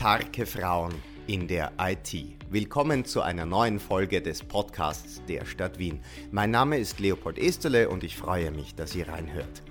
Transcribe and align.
Starke 0.00 0.46
Frauen 0.46 0.94
in 1.26 1.46
der 1.46 1.72
IT. 1.78 2.16
Willkommen 2.48 3.04
zu 3.04 3.20
einer 3.20 3.44
neuen 3.44 3.78
Folge 3.78 4.22
des 4.22 4.42
Podcasts 4.42 5.20
der 5.28 5.44
Stadt 5.44 5.78
Wien. 5.78 6.00
Mein 6.30 6.50
Name 6.50 6.78
ist 6.78 7.00
Leopold 7.00 7.38
Esterle 7.38 7.90
und 7.90 8.02
ich 8.02 8.16
freue 8.16 8.50
mich, 8.50 8.74
dass 8.74 8.94
ihr 8.94 9.08
reinhört. 9.08 9.62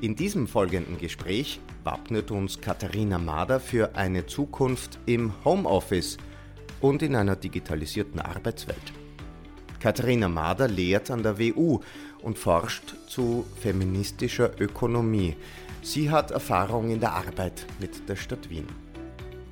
In 0.00 0.16
diesem 0.16 0.48
folgenden 0.48 0.98
Gespräch 0.98 1.60
wappnet 1.84 2.32
uns 2.32 2.60
Katharina 2.60 3.18
Mader 3.20 3.60
für 3.60 3.94
eine 3.94 4.26
Zukunft 4.26 4.98
im 5.06 5.32
Homeoffice 5.44 6.16
und 6.80 7.00
in 7.02 7.14
einer 7.14 7.36
digitalisierten 7.36 8.18
Arbeitswelt. 8.18 8.82
Katharina 9.78 10.28
Mader 10.28 10.66
lehrt 10.66 11.08
an 11.08 11.22
der 11.22 11.38
WU 11.38 11.78
und 12.22 12.36
forscht 12.36 12.96
zu 13.06 13.46
feministischer 13.60 14.60
Ökonomie. 14.60 15.36
Sie 15.82 16.10
hat 16.10 16.32
Erfahrung 16.32 16.90
in 16.90 16.98
der 16.98 17.12
Arbeit 17.12 17.64
mit 17.78 18.08
der 18.08 18.16
Stadt 18.16 18.50
Wien. 18.50 18.66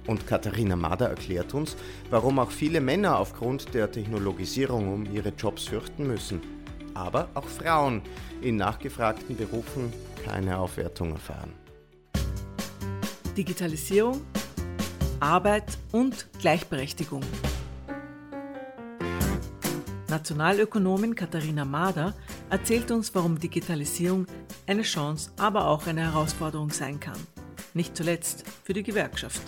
Und 0.06 0.27
Katharina 0.27 0.77
Mader 0.77 1.09
erklärt 1.09 1.52
uns, 1.55 1.77
warum 2.10 2.38
auch 2.38 2.51
viele 2.51 2.80
Männer 2.80 3.19
aufgrund 3.19 3.74
der 3.74 3.91
Technologisierung 3.91 4.92
um 4.92 5.15
ihre 5.15 5.30
Jobs 5.30 5.65
fürchten 5.65 6.06
müssen. 6.06 6.41
Aber 6.95 7.29
auch 7.34 7.46
Frauen 7.46 8.02
in 8.41 8.56
nachgefragten 8.56 9.37
Berufen 9.37 9.92
keine 10.24 10.59
Aufwertung 10.59 11.12
erfahren. 11.12 11.52
Digitalisierung, 13.37 14.23
Arbeit 15.20 15.77
und 15.92 16.29
Gleichberechtigung. 16.41 17.23
Nationalökonomin 20.09 21.15
Katharina 21.15 21.65
Mader 21.65 22.15
erzählt 22.48 22.91
uns, 22.91 23.15
warum 23.15 23.38
Digitalisierung 23.38 24.27
eine 24.66 24.82
Chance, 24.82 25.30
aber 25.37 25.66
auch 25.66 25.87
eine 25.87 26.02
Herausforderung 26.02 26.70
sein 26.70 27.01
kann. 27.01 27.18
Nicht 27.77 27.95
zuletzt 27.95 28.43
für 28.65 28.73
die 28.73 28.82
Gewerkschaft. 28.82 29.43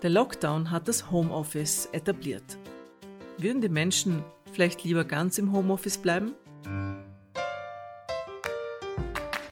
Der 0.00 0.10
Lockdown 0.10 0.70
hat 0.70 0.86
das 0.86 1.10
Homeoffice 1.10 1.86
etabliert. 1.86 2.56
Würden 3.36 3.60
die 3.60 3.68
Menschen 3.68 4.22
vielleicht 4.52 4.84
lieber 4.84 5.04
ganz 5.04 5.38
im 5.38 5.50
Homeoffice 5.50 5.98
bleiben? 5.98 6.36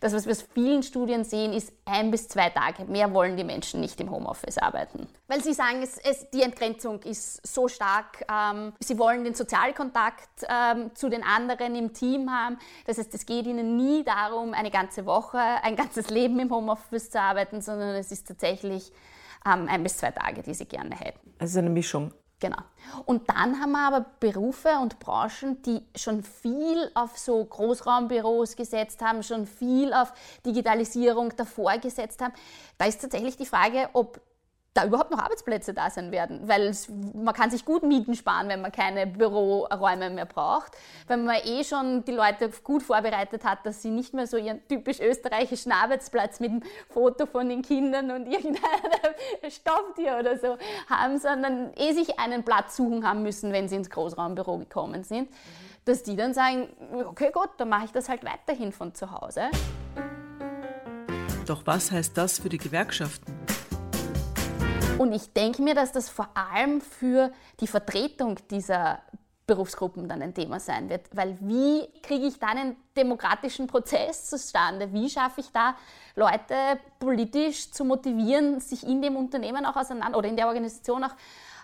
Das, 0.03 0.13
was 0.13 0.27
wir 0.27 0.33
aus 0.33 0.43
vielen 0.53 0.83
Studien 0.83 1.23
sehen, 1.23 1.53
ist 1.53 1.73
ein 1.85 2.11
bis 2.11 2.27
zwei 2.27 2.51
Tage. 2.51 2.87
Mehr 2.87 3.15
wollen 3.15 3.37
die 3.37 3.45
Menschen 3.45 3.81
nicht 3.81 4.01
im 4.01 4.11
Homeoffice 4.11 4.59
arbeiten. 4.59 5.07
Weil 5.29 5.41
sie 5.45 5.53
sagen, 5.53 5.81
es, 5.81 5.97
es, 5.97 6.29
die 6.31 6.43
Entgrenzung 6.43 7.01
ist 7.03 7.47
so 7.47 7.69
stark. 7.69 8.27
Ähm, 8.29 8.73
sie 8.81 8.99
wollen 8.99 9.23
den 9.23 9.35
Sozialkontakt 9.35 10.29
ähm, 10.49 10.91
zu 10.97 11.09
den 11.09 11.23
anderen 11.23 11.77
im 11.77 11.93
Team 11.93 12.33
haben. 12.33 12.59
Das 12.85 12.99
heißt, 12.99 13.15
es 13.15 13.27
geht 13.27 13.47
ihnen 13.47 13.77
nie 13.77 14.03
darum, 14.03 14.55
eine 14.55 14.73
ganze 14.73 15.07
Woche, 15.07 15.39
ein 15.39 15.77
ganzes 15.77 16.11
Leben 16.11 16.41
im 16.41 16.51
Homeoffice 16.51 17.11
zu 17.11 17.21
arbeiten, 17.21 17.61
sondern 17.61 17.95
es 17.95 18.11
ist 18.11 18.27
tatsächlich 18.27 18.91
ähm, 19.47 19.69
ein 19.69 19.85
bis 19.85 19.99
zwei 19.99 20.11
Tage, 20.11 20.43
die 20.43 20.55
sie 20.55 20.67
gerne 20.67 20.97
hätten. 20.97 21.33
Also 21.39 21.61
eine 21.61 21.71
Mischung. 21.71 22.13
Genau. 22.43 22.59
Und 23.07 23.31
dann 23.31 23.61
haben 23.61 23.71
wir 23.71 23.87
aber 23.87 24.05
Berufe 24.19 24.71
und 24.81 24.99
Branchen, 24.99 25.63
die 25.63 25.81
schon 25.95 26.25
viel 26.25 26.91
auf 26.95 27.17
so 27.17 27.45
Großraumbüros 27.45 28.57
gesetzt 28.57 29.01
haben, 29.01 29.23
schon 29.23 29.47
viel 29.47 29.93
auf 29.93 30.13
Digitalisierung 30.45 31.33
davor 31.37 31.79
gesetzt 31.79 32.21
haben. 32.21 32.33
Da 32.79 32.87
ist 32.87 33.01
tatsächlich 33.01 33.37
die 33.37 33.47
Frage, 33.47 33.91
ob 33.93 34.21
da 34.75 34.87
überhaupt 34.87 35.11
noch 35.11 35.19
Arbeitsplätze 35.19 35.75
da 35.75 35.91
sein 35.91 36.13
werden, 36.13 36.49
weil 36.49 36.75
man 37.15 37.35
kann 37.35 37.51
sich 37.51 37.65
gut 37.65 37.83
Mieten 37.83 38.15
sparen, 38.15 38.49
wenn 38.49 38.63
man 38.63 38.73
keine 38.73 39.07
Büroräume 39.07 40.09
mehr 40.09 40.25
braucht, 40.25 40.73
wenn 41.09 41.25
man 41.25 41.37
eh 41.45 41.63
schon 41.63 42.05
die 42.05 42.13
Leute 42.13 42.51
gut 42.65 42.83
vorbereitet 42.83 43.45
hat, 43.45 43.67
dass 43.67 43.83
sie 43.83 43.91
nicht 43.91 44.15
mehr 44.15 44.27
so 44.27 44.39
ihren 44.39 44.67
typisch 44.69 45.01
österreichischen 45.01 45.73
Arbeitsplatz 45.73 46.41
mit 46.41 46.51
einem 46.51 46.63
Foto 46.89 47.27
von 47.27 47.49
den 47.49 47.61
Kindern 47.61 48.11
und 48.11 48.27
irgendeinem 48.33 49.51
Stofftier 49.51 50.17
oder 50.19 50.39
so 50.39 50.57
haben, 50.89 51.19
sondern 51.19 51.73
eh 51.77 51.93
sich 51.93 52.19
einen 52.19 52.43
Platz 52.43 52.77
suchen 52.77 53.07
haben 53.07 53.23
müssen, 53.23 53.53
wenn 53.53 53.69
sie 53.69 53.77
ins 53.77 53.91
Großraumbüro 53.91 54.57
gekommen 54.57 55.05
sind, 55.05 55.29
dass 55.85 56.03
die 56.03 56.17
dann 56.17 56.33
sagen, 56.33 56.69
okay 57.07 57.31
gut, 57.31 57.51
dann 57.59 57.69
mache 57.69 57.87
ich 57.87 57.93
das 57.93 58.09
halt 58.09 58.25
weiterhin 58.25 58.73
von 58.73 58.95
zu 58.95 59.11
Hause. 59.11 59.51
Doch 61.47 61.67
was 61.67 61.91
heißt 61.91 62.17
das 62.17 62.39
für 62.39 62.49
die 62.49 62.59
Gewerkschaften? 62.59 63.35
Und 64.99 65.13
ich 65.13 65.33
denke 65.33 65.63
mir, 65.63 65.75
dass 65.75 65.93
das 65.93 66.09
vor 66.09 66.29
allem 66.35 66.81
für 66.81 67.33
die 67.61 67.67
Vertretung 67.67 68.39
dieser 68.51 69.01
Berufsgruppen 69.47 70.09
dann 70.09 70.23
ein 70.23 70.35
Thema 70.35 70.61
sein 70.61 70.89
wird. 70.89 71.07
Weil 71.13 71.37
wie 71.41 71.87
kriege 72.03 72.27
ich 72.27 72.39
da 72.39 72.49
einen 72.49 72.77
demokratischen 72.97 73.67
Prozess 73.67 74.27
zustande? 74.27 74.93
Wie 74.93 75.11
schaffe 75.11 75.41
ich 75.41 75.51
da 75.53 75.75
Leute 76.15 76.55
politisch 77.01 77.71
zu 77.73 77.85
motivieren, 77.85 78.61
sich 78.61 78.87
in 78.87 79.03
dem 79.03 79.17
Unternehmen 79.17 79.67
auch 79.67 79.77
auseinander 79.77 80.19
oder 80.19 80.29
in 80.29 80.37
der 80.37 80.47
Organisation 80.47 81.05
auch 81.05 81.15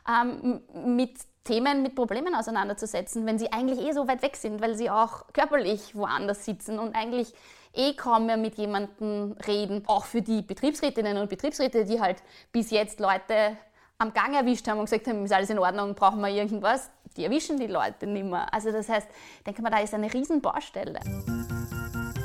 ähm, 0.09 0.60
mit 0.97 1.19
Themen, 1.45 1.83
mit 1.83 1.95
Problemen 1.95 2.34
auseinanderzusetzen, 2.34 3.25
wenn 3.25 3.39
sie 3.39 3.53
eigentlich 3.53 3.81
eh 3.81 3.93
so 3.93 4.06
weit 4.06 4.22
weg 4.22 4.37
sind, 4.37 4.60
weil 4.60 4.75
sie 4.75 4.91
auch 4.91 5.33
körperlich 5.33 5.95
woanders 5.95 6.45
sitzen 6.45 6.78
und 6.78 6.95
eigentlich 6.95 7.33
eh 7.78 7.94
kaum 7.94 8.27
mehr 8.27 8.37
mit 8.37 8.56
jemandem 8.56 9.37
reden. 9.47 9.83
Auch 9.87 10.05
für 10.05 10.21
die 10.21 10.43
Betriebsrätinnen 10.43 11.16
und 11.16 11.31
Betriebsräte, 11.31 11.84
die 11.84 12.00
halt 12.00 12.22
bis 12.53 12.71
jetzt 12.71 13.00
Leute 13.00 13.56
am 13.99 14.12
Gang 14.12 14.34
erwischt 14.34 14.69
haben 14.69 14.78
und 14.78 14.84
gesagt 14.84 15.06
haben, 15.06 15.25
ist 15.25 15.33
alles 15.33 15.50
in 15.50 15.59
Ordnung, 15.59 15.94
brauchen 15.94 16.21
wir 16.21 16.28
irgendwas, 16.28 16.91
die 17.16 17.25
erwischen 17.25 17.59
die 17.59 17.66
Leute 17.66 18.06
nicht 18.06 18.25
mehr. 18.25 18.53
Also 18.53 18.71
das 18.71 18.89
heißt, 18.89 19.09
denke 19.47 19.62
mal, 19.62 19.71
da 19.71 19.78
ist 19.78 19.94
eine 19.94 20.12
Riesenbaustelle. 20.12 21.00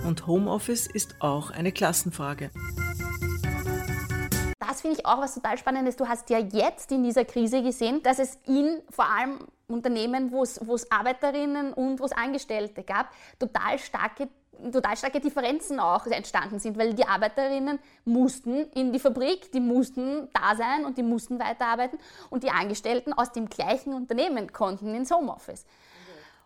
Und 0.06 0.28
Homeoffice 0.28 0.88
ist 0.88 1.16
auch 1.20 1.50
eine 1.50 1.72
Klassenfrage. 1.72 2.52
Das 4.60 4.82
finde 4.82 4.98
ich 5.00 5.06
auch 5.06 5.20
was 5.20 5.36
total 5.36 5.58
Spannendes. 5.58 5.96
Du 5.96 6.08
hast 6.08 6.30
ja 6.30 6.40
jetzt 6.40 6.92
in 6.92 7.04
dieser 7.04 7.26
Krise 7.26 7.64
gesehen, 7.64 8.04
dass 8.04 8.20
es 8.20 8.38
in 8.46 8.82
vor 8.90 9.06
allem 9.06 9.40
Unternehmen, 9.68 10.32
wo 10.32 10.44
es 10.44 10.92
Arbeiterinnen 10.92 11.74
und 11.74 12.00
wo 12.00 12.06
es 12.06 12.12
Angestellte 12.12 12.84
gab, 12.84 13.10
total 13.40 13.80
starke 13.80 14.30
total 14.72 14.98
starke 14.98 15.20
Differenzen 15.20 15.80
auch 15.80 16.06
entstanden 16.08 16.60
sind, 16.60 16.78
weil 16.78 16.94
die 16.94 17.06
Arbeiterinnen 17.06 17.80
mussten 18.06 18.70
in 18.72 18.92
die 18.92 19.00
Fabrik, 19.00 19.52
die 19.52 19.60
mussten 19.60 20.30
da 20.34 20.56
sein 20.56 20.86
und 20.86 20.98
die 20.98 21.04
mussten 21.04 21.40
weiterarbeiten 21.40 22.00
und 22.30 22.44
die 22.44 22.50
Angestellten 22.50 23.14
aus 23.14 23.32
dem 23.32 23.50
gleichen 23.50 23.94
Unternehmen 23.94 24.52
konnten 24.52 24.94
ins 24.96 25.12
Homeoffice. 25.12 25.66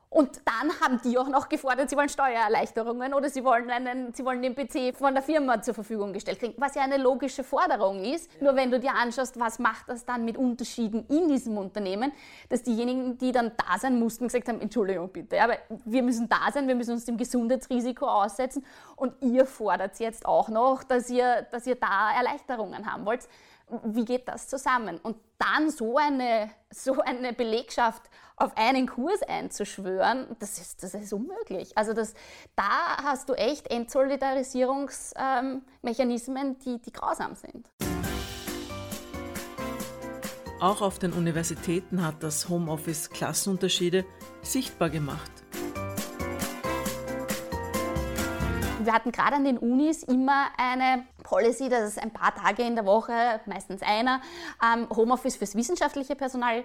Und 0.09 0.41
dann 0.45 0.71
haben 0.79 1.01
die 1.03 1.17
auch 1.17 1.27
noch 1.27 1.49
gefordert, 1.49 1.89
sie 1.89 1.97
wollen 1.97 2.07
Steuererleichterungen 2.07 3.13
oder 3.13 3.29
sie 3.29 3.43
wollen, 3.43 3.69
einen, 3.69 4.13
sie 4.13 4.23
wollen 4.23 4.41
den 4.41 4.55
PC 4.55 4.95
von 4.95 5.13
der 5.13 5.21
Firma 5.21 5.61
zur 5.61 5.73
Verfügung 5.73 6.13
gestellt 6.13 6.39
kriegen, 6.39 6.53
was 6.57 6.75
ja 6.75 6.83
eine 6.83 6.95
logische 6.95 7.43
Forderung 7.43 8.03
ist. 8.03 8.31
Ja. 8.35 8.45
Nur 8.45 8.55
wenn 8.55 8.71
du 8.71 8.79
dir 8.79 8.93
anschaust, 8.95 9.37
was 9.37 9.59
macht 9.59 9.89
das 9.89 10.05
dann 10.05 10.23
mit 10.23 10.37
Unterschieden 10.37 11.05
in 11.09 11.27
diesem 11.27 11.57
Unternehmen, 11.57 12.13
dass 12.47 12.63
diejenigen, 12.63 13.17
die 13.17 13.33
dann 13.33 13.51
da 13.57 13.77
sein 13.77 13.99
mussten, 13.99 14.27
gesagt 14.27 14.47
haben, 14.47 14.61
Entschuldigung 14.61 15.09
bitte, 15.09 15.41
aber 15.41 15.57
wir 15.83 16.03
müssen 16.03 16.29
da 16.29 16.51
sein, 16.53 16.69
wir 16.69 16.75
müssen 16.75 16.93
uns 16.93 17.03
dem 17.03 17.17
Gesundheitsrisiko 17.17 18.07
aussetzen 18.07 18.65
und 18.95 19.13
ihr 19.21 19.45
fordert 19.45 19.99
jetzt 19.99 20.25
auch 20.25 20.47
noch, 20.47 20.83
dass 20.83 21.09
ihr, 21.09 21.45
dass 21.51 21.67
ihr 21.67 21.75
da 21.75 22.11
Erleichterungen 22.17 22.89
haben 22.91 23.05
wollt 23.05 23.27
wie 23.83 24.05
geht 24.05 24.27
das 24.27 24.47
zusammen? 24.47 24.99
Und 25.03 25.17
dann 25.37 25.69
so 25.69 25.97
eine, 25.97 26.49
so 26.69 27.01
eine 27.01 27.33
Belegschaft 27.33 28.03
auf 28.37 28.55
einen 28.55 28.87
Kurs 28.87 29.21
einzuschwören, 29.23 30.37
das 30.39 30.57
ist, 30.59 30.81
das 30.83 30.93
ist 30.93 31.11
unmöglich. 31.11 31.77
Also 31.77 31.91
das, 31.93 32.13
da 32.55 32.97
hast 33.03 33.27
du 33.29 33.33
echt 33.33 33.69
Entsolidarisierungsmechanismen, 33.69 36.59
die, 36.59 36.79
die 36.81 36.91
grausam 36.91 37.35
sind. 37.35 37.69
Auch 40.59 40.81
auf 40.81 40.97
den 40.97 41.13
Universitäten 41.13 42.03
hat 42.05 42.23
das 42.23 42.49
Homeoffice 42.49 43.11
Klassenunterschiede 43.11 44.05
sichtbar 44.41 44.89
gemacht. 44.89 45.31
Wir 48.83 48.93
hatten 48.93 49.11
gerade 49.11 49.35
an 49.35 49.43
den 49.43 49.57
Unis 49.57 50.01
immer 50.01 50.47
eine 50.57 51.05
Policy, 51.27 51.67
dass 51.67 51.83
es 51.83 51.97
ein 51.97 52.11
paar 52.11 52.33
Tage 52.33 52.63
in 52.63 52.75
der 52.75 52.85
Woche, 52.85 53.41
meistens 53.45 53.81
einer, 53.81 54.21
ähm, 54.63 54.87
Homeoffice 54.89 55.35
fürs 55.35 55.55
wissenschaftliche 55.55 56.15
Personal 56.15 56.63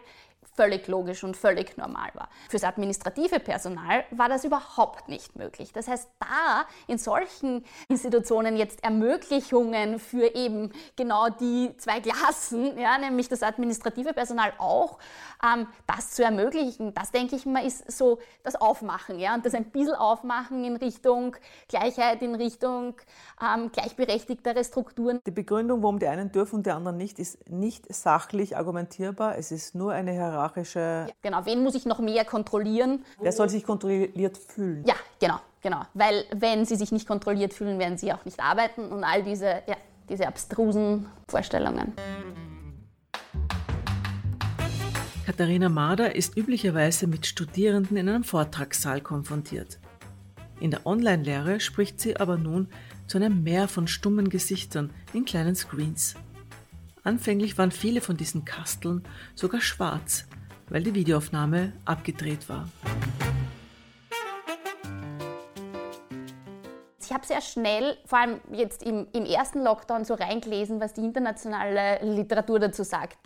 völlig 0.54 0.86
logisch 0.86 1.24
und 1.24 1.36
völlig 1.36 1.76
normal 1.78 2.10
war. 2.14 2.28
Fürs 2.48 2.64
administrative 2.64 3.40
Personal 3.40 4.04
war 4.10 4.28
das 4.28 4.44
überhaupt 4.44 5.08
nicht 5.08 5.34
möglich. 5.36 5.72
Das 5.72 5.88
heißt, 5.88 6.08
da 6.20 6.66
in 6.86 6.98
solchen 6.98 7.64
Institutionen 7.88 8.56
jetzt 8.56 8.84
Ermöglichungen 8.84 9.98
für 9.98 10.34
eben 10.34 10.72
genau 10.96 11.28
die 11.30 11.74
zwei 11.78 12.00
Klassen, 12.00 12.78
ja, 12.78 12.98
nämlich 12.98 13.28
das 13.28 13.42
administrative 13.42 14.12
Personal 14.12 14.52
auch, 14.58 14.98
ähm, 15.42 15.66
das 15.86 16.10
zu 16.10 16.22
ermöglichen, 16.22 16.92
das 16.94 17.10
denke 17.10 17.36
ich 17.36 17.46
mal 17.46 17.66
ist 17.66 17.90
so 17.90 18.18
das 18.42 18.54
Aufmachen, 18.56 19.18
ja, 19.18 19.34
und 19.34 19.46
das 19.46 19.54
ein 19.54 19.70
bisschen 19.70 19.94
Aufmachen 19.94 20.64
in 20.64 20.76
Richtung 20.76 21.36
Gleichheit, 21.68 22.22
in 22.22 22.34
Richtung 22.34 22.94
ähm, 23.40 23.70
gleichberechtigtere 23.72 24.64
Strukturen. 24.64 25.20
Die 25.26 25.30
Begründung, 25.30 25.82
warum 25.82 25.98
die 25.98 26.06
einen 26.06 26.30
dürfen 26.30 26.56
und 26.56 26.66
die 26.66 26.70
anderen 26.70 26.96
nicht, 26.96 27.18
ist 27.18 27.48
nicht 27.48 27.92
sachlich 27.92 28.56
argumentierbar. 28.56 29.38
Es 29.38 29.50
ist 29.50 29.74
nur 29.74 29.92
eine 29.92 30.12
hierarchische. 30.42 31.06
Ja, 31.08 31.14
genau, 31.22 31.46
wen 31.46 31.62
muss 31.62 31.74
ich 31.74 31.86
noch 31.86 32.00
mehr 32.00 32.24
kontrollieren? 32.24 33.04
Wer 33.20 33.32
soll 33.32 33.48
sich 33.48 33.64
kontrolliert 33.64 34.36
fühlen? 34.36 34.84
Ja, 34.86 34.94
genau. 35.20 35.38
genau. 35.60 35.82
Weil 35.94 36.24
wenn 36.34 36.64
sie 36.64 36.76
sich 36.76 36.92
nicht 36.92 37.06
kontrolliert 37.06 37.52
fühlen, 37.52 37.78
werden 37.78 37.96
sie 37.96 38.12
auch 38.12 38.24
nicht 38.24 38.40
arbeiten 38.40 38.86
und 38.88 39.04
all 39.04 39.22
diese, 39.22 39.62
ja, 39.66 39.76
diese 40.08 40.26
abstrusen 40.26 41.06
Vorstellungen. 41.28 41.92
Katharina 45.24 45.68
Mader 45.68 46.16
ist 46.16 46.36
üblicherweise 46.36 47.06
mit 47.06 47.26
Studierenden 47.26 47.96
in 47.96 48.08
einem 48.08 48.24
Vortragssaal 48.24 49.00
konfrontiert. 49.00 49.78
In 50.58 50.72
der 50.72 50.84
Online-Lehre 50.84 51.60
spricht 51.60 52.00
sie 52.00 52.16
aber 52.16 52.36
nun 52.36 52.68
zu 53.06 53.18
einem 53.18 53.42
Meer 53.42 53.68
von 53.68 53.86
stummen 53.86 54.30
Gesichtern 54.30 54.90
in 55.12 55.24
kleinen 55.24 55.54
Screens. 55.54 56.16
Anfänglich 57.04 57.58
waren 57.58 57.72
viele 57.72 58.00
von 58.00 58.16
diesen 58.16 58.44
Kasteln 58.44 59.02
sogar 59.34 59.60
schwarz, 59.60 60.26
weil 60.72 60.82
die 60.82 60.94
Videoaufnahme 60.94 61.74
abgedreht 61.84 62.48
war. 62.48 62.66
Ich 67.04 67.12
habe 67.12 67.26
sehr 67.26 67.42
schnell, 67.42 67.98
vor 68.06 68.20
allem 68.20 68.40
jetzt 68.52 68.82
im, 68.84 69.06
im, 69.12 69.26
ersten 69.26 69.62
Lockdown, 69.62 70.06
so 70.06 70.14
reingelesen, 70.14 70.80
was 70.80 70.94
die 70.94 71.02
internationale 71.02 71.98
Literatur 72.02 72.58
dazu 72.58 72.84
sagt. 72.84 73.18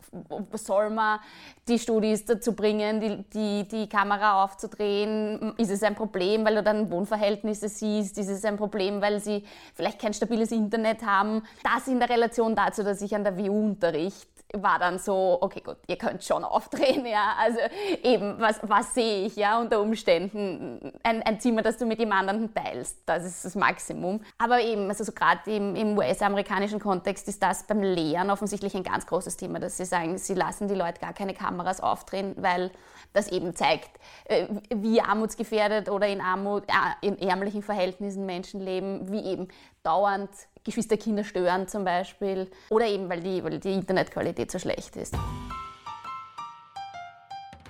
Soll 0.54 0.90
man 0.90 1.20
die 1.68 1.78
Studis 1.78 2.24
dazu 2.24 2.52
bringen, 2.52 3.00
die, 3.00 3.22
die, 3.32 3.68
die 3.68 3.88
Kamera 3.88 4.42
aufzudrehen? 4.42 5.54
Ist 5.56 5.70
es 5.70 5.84
ein 5.84 5.94
Problem, 5.94 6.44
weil 6.44 6.56
du 6.56 6.64
dann 6.64 6.90
Wohnverhältnisse 6.90 7.68
siehst? 7.68 8.18
Ist 8.18 8.28
es 8.28 8.44
ein 8.44 8.56
Problem, 8.56 9.00
weil 9.00 9.20
sie 9.20 9.44
vielleicht 9.74 10.00
kein 10.00 10.14
stabiles 10.14 10.50
Internet 10.50 11.06
haben? 11.06 11.42
Das 11.62 11.86
in 11.86 12.00
der 12.00 12.10
Relation 12.10 12.56
dazu, 12.56 12.82
dass 12.82 13.00
ich 13.02 13.14
an 13.14 13.22
der 13.22 13.38
WU 13.38 13.66
unterrichte 13.66 14.35
war 14.52 14.78
dann 14.78 14.98
so, 14.98 15.38
okay 15.40 15.60
gut, 15.60 15.76
ihr 15.86 15.96
könnt 15.96 16.22
schon 16.22 16.44
aufdrehen, 16.44 17.04
ja, 17.06 17.34
also 17.38 17.58
eben, 18.02 18.40
was, 18.40 18.60
was 18.62 18.94
sehe 18.94 19.26
ich, 19.26 19.36
ja, 19.36 19.60
unter 19.60 19.80
Umständen, 19.80 20.92
ein, 21.02 21.22
ein 21.22 21.40
Zimmer, 21.40 21.62
das 21.62 21.76
du 21.78 21.86
mit 21.86 21.98
jemandem 21.98 22.52
teilst, 22.54 22.98
das 23.06 23.24
ist 23.24 23.44
das 23.44 23.54
Maximum. 23.54 24.22
Aber 24.38 24.60
eben, 24.60 24.88
also 24.88 25.04
so 25.04 25.12
gerade 25.12 25.50
im, 25.50 25.74
im 25.74 25.98
US-amerikanischen 25.98 26.80
Kontext 26.80 27.28
ist 27.28 27.42
das 27.42 27.64
beim 27.64 27.82
Lehren 27.82 28.30
offensichtlich 28.30 28.74
ein 28.76 28.84
ganz 28.84 29.06
großes 29.06 29.36
Thema, 29.36 29.58
dass 29.58 29.76
sie 29.76 29.84
sagen, 29.84 30.16
sie 30.18 30.34
lassen 30.34 30.68
die 30.68 30.74
Leute 30.74 31.00
gar 31.00 31.12
keine 31.12 31.34
Kameras 31.34 31.80
aufdrehen, 31.80 32.34
weil 32.38 32.70
das 33.12 33.28
eben 33.28 33.54
zeigt, 33.54 33.90
äh, 34.26 34.46
wie 34.74 35.00
armutsgefährdet 35.00 35.88
oder 35.88 36.06
in 36.06 36.20
Armut, 36.20 36.64
äh, 36.68 37.06
in 37.06 37.18
ärmlichen 37.18 37.62
Verhältnissen 37.62 38.26
Menschen 38.26 38.60
leben, 38.60 39.10
wie 39.10 39.24
eben 39.24 39.48
dauernd 39.82 40.30
Geschwisterkinder 40.66 41.24
stören 41.24 41.68
zum 41.68 41.84
Beispiel 41.84 42.50
oder 42.68 42.86
eben 42.86 43.08
weil 43.08 43.22
die, 43.22 43.42
weil 43.42 43.58
die 43.58 43.72
Internetqualität 43.72 44.50
so 44.50 44.58
schlecht 44.58 44.96
ist. 44.96 45.14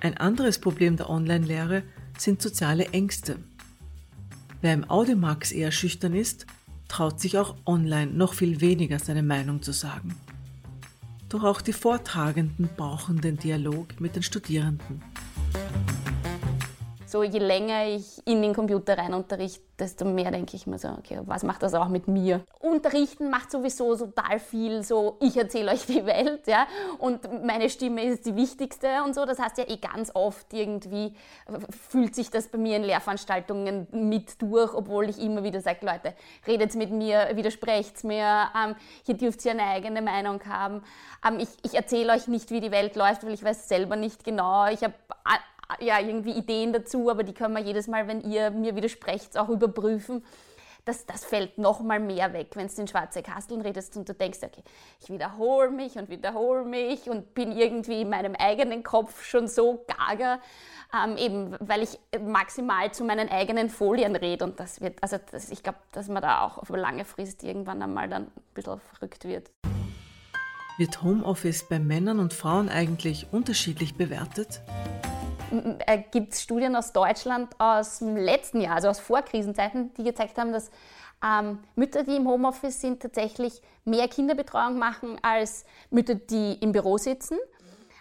Ein 0.01 0.17
anderes 0.17 0.59
Problem 0.59 0.97
der 0.97 1.09
Online-Lehre 1.09 1.83
sind 2.17 2.41
soziale 2.41 2.87
Ängste. 2.87 3.37
Wer 4.61 4.73
im 4.73 4.89
Audiomax 4.89 5.51
eher 5.51 5.71
schüchtern 5.71 6.13
ist, 6.13 6.45
traut 6.87 7.19
sich 7.19 7.37
auch 7.37 7.55
online 7.65 8.11
noch 8.11 8.33
viel 8.33 8.61
weniger 8.61 8.99
seine 8.99 9.23
Meinung 9.23 9.61
zu 9.61 9.71
sagen. 9.71 10.15
Doch 11.29 11.43
auch 11.43 11.61
die 11.61 11.73
Vortragenden 11.73 12.69
brauchen 12.75 13.21
den 13.21 13.37
Dialog 13.37 13.99
mit 13.99 14.15
den 14.15 14.23
Studierenden. 14.23 15.03
So 17.07 17.23
je 17.23 17.39
länger 17.39 17.87
ich 17.87 18.21
in 18.25 18.41
den 18.41 18.53
Computer 18.53 18.97
rein 18.97 19.13
unterrichte, 19.13 19.61
desto 19.79 20.03
mehr 20.03 20.29
denke 20.29 20.57
ich 20.57 20.67
mir 20.67 20.77
so, 20.77 20.89
okay, 20.89 21.21
was 21.25 21.43
macht 21.43 21.63
das 21.63 21.73
auch 21.73 21.87
mit 21.87 22.09
mir? 22.09 22.41
Unterrichten 22.59 23.29
macht 23.29 23.49
sowieso 23.49 23.95
total 23.95 24.39
viel, 24.39 24.83
so 24.83 25.15
ich 25.21 25.37
erzähle 25.37 25.71
euch 25.71 25.85
die 25.85 26.05
Welt, 26.05 26.47
ja, 26.47 26.67
und 26.99 27.45
meine 27.45 27.69
Stimme 27.69 28.03
ist 28.03 28.25
die 28.25 28.35
wichtigste 28.35 29.03
und 29.05 29.15
so. 29.15 29.23
Das 29.23 29.39
heißt 29.39 29.57
ja 29.57 29.69
eh 29.69 29.77
ganz 29.77 30.11
oft 30.13 30.51
irgendwie 30.51 31.15
fühlt 31.89 32.13
sich 32.13 32.29
das 32.29 32.49
bei 32.49 32.57
mir 32.57 32.75
in 32.75 32.83
Lehrveranstaltungen 32.83 33.87
mit 33.91 34.41
durch, 34.41 34.73
obwohl 34.73 35.09
ich 35.09 35.17
immer 35.21 35.43
wieder 35.43 35.61
sage, 35.61 35.85
Leute, 35.85 36.13
redet 36.45 36.75
mit 36.75 36.91
mir, 36.91 37.29
widersprecht 37.35 38.03
mir, 38.03 38.49
ähm, 38.53 38.75
hier 39.05 39.15
dürft 39.15 39.45
ihr 39.45 39.51
eine 39.51 39.63
eigene 39.63 40.01
Meinung 40.01 40.41
haben. 40.45 40.83
Ähm, 41.25 41.39
ich 41.39 41.47
ich 41.63 41.73
erzähle 41.73 42.11
euch 42.11 42.27
nicht, 42.27 42.51
wie 42.51 42.59
die 42.59 42.71
Welt 42.71 42.97
läuft, 42.97 43.25
weil 43.25 43.33
ich 43.33 43.43
weiß 43.43 43.69
selber 43.69 43.95
nicht 43.95 44.25
genau. 44.25 44.67
Ich 44.67 44.83
habe 44.83 44.93
ja, 45.79 45.99
irgendwie 45.99 46.31
Ideen 46.31 46.73
dazu, 46.73 47.09
aber 47.09 47.23
die 47.23 47.33
können 47.33 47.53
wir 47.55 47.61
jedes 47.61 47.87
Mal, 47.87 48.07
wenn 48.07 48.21
ihr 48.21 48.51
mir 48.51 48.75
widersprecht, 48.75 49.37
auch 49.37 49.49
überprüfen. 49.49 50.23
Das, 50.85 51.05
das 51.05 51.25
fällt 51.25 51.57
noch 51.57 51.81
mal 51.81 51.99
mehr 51.99 52.31
weg, 52.31 52.51
wenn 52.53 52.67
du 52.67 52.81
in 52.81 52.87
schwarze 52.87 53.21
Kasteln 53.21 53.59
redest 53.59 53.97
und 53.97 54.07
du 54.07 54.13
denkst, 54.13 54.39
okay, 54.41 54.63
ich 55.01 55.09
wiederhole 55.09 55.69
mich 55.69 55.97
und 55.97 56.09
wiederhole 56.09 56.63
mich 56.63 57.09
und 57.09 57.33
bin 57.33 57.51
irgendwie 57.51 58.03
in 58.03 58.09
meinem 58.09 58.35
eigenen 58.35 58.83
Kopf 58.83 59.25
schon 59.25 59.49
so 59.49 59.83
gaga, 59.85 60.39
ähm, 60.93 61.17
eben 61.17 61.57
weil 61.59 61.83
ich 61.83 61.99
maximal 62.21 62.93
zu 62.93 63.03
meinen 63.03 63.27
eigenen 63.27 63.69
Folien 63.69 64.15
rede 64.15 64.45
und 64.45 64.61
das 64.61 64.79
wird, 64.79 65.03
also 65.03 65.17
das, 65.31 65.51
ich 65.51 65.61
glaube, 65.61 65.79
dass 65.91 66.07
man 66.07 66.21
da 66.21 66.45
auch 66.45 66.57
auf 66.57 66.69
lange 66.69 67.03
Frist 67.03 67.43
irgendwann 67.43 67.81
einmal 67.81 68.07
dann 68.07 68.27
ein 68.27 68.31
bisschen 68.53 68.79
verrückt 68.79 69.25
wird. 69.25 69.51
Wird 70.77 71.01
Homeoffice 71.01 71.67
bei 71.67 71.79
Männern 71.79 72.19
und 72.19 72.33
Frauen 72.33 72.69
eigentlich 72.69 73.27
unterschiedlich 73.33 73.95
bewertet? 73.95 74.61
Äh, 75.51 76.03
gibt 76.11 76.33
es 76.33 76.41
Studien 76.41 76.75
aus 76.75 76.91
Deutschland 76.91 77.55
aus 77.59 77.99
dem 77.99 78.17
letzten 78.17 78.61
Jahr, 78.61 78.75
also 78.75 78.89
aus 78.89 78.99
Vorkrisenzeiten, 78.99 79.93
die 79.93 80.03
gezeigt 80.03 80.37
haben, 80.37 80.51
dass 80.51 80.69
ähm, 81.23 81.59
Mütter, 81.75 82.03
die 82.03 82.15
im 82.15 82.27
Homeoffice 82.27 82.81
sind, 82.81 83.01
tatsächlich 83.01 83.61
mehr 83.85 84.07
Kinderbetreuung 84.07 84.77
machen 84.77 85.17
als 85.21 85.65
Mütter, 85.89 86.15
die 86.15 86.53
im 86.53 86.71
Büro 86.71 86.97
sitzen. 86.97 87.37